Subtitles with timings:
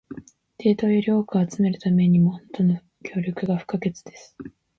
[0.57, 4.35] データをより多く集めるためにも、あなたの協力が不可欠です。